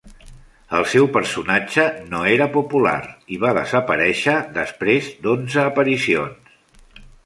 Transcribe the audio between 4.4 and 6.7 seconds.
després d'onze aparicions.